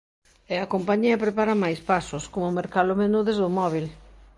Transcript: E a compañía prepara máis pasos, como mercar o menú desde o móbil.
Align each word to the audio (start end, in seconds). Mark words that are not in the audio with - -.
E 0.53 0.55
a 0.63 0.69
compañía 0.73 1.21
prepara 1.25 1.61
máis 1.63 1.79
pasos, 1.89 2.23
como 2.33 2.55
mercar 2.59 2.85
o 2.93 2.99
menú 3.01 3.19
desde 3.23 3.43
o 3.49 3.55
móbil. 3.59 3.85